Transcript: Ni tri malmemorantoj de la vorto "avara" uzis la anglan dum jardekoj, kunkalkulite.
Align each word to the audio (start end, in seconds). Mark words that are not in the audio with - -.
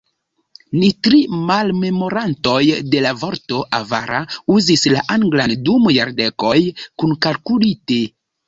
Ni 0.77 0.87
tri 1.07 1.19
malmemorantoj 1.49 2.63
de 2.95 3.03
la 3.07 3.13
vorto 3.25 3.61
"avara" 3.81 4.23
uzis 4.57 4.89
la 4.97 5.05
anglan 5.19 5.57
dum 5.69 5.89
jardekoj, 6.01 6.59
kunkalkulite. 7.05 8.05